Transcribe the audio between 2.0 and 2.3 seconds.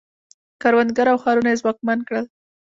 کړل